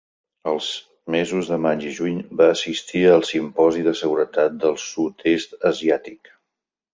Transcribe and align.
Els 0.51 0.67
mesos 1.15 1.51
de 1.51 1.59
maig 1.65 1.85
i 1.89 1.93
juny, 1.97 2.15
va 2.39 2.47
assistir 2.53 3.03
al 3.17 3.27
Simposi 3.33 3.85
de 3.89 3.93
Seguretat 4.01 4.57
del 4.65 4.81
Sud-est 4.87 5.55
Asiàtic. 5.73 6.35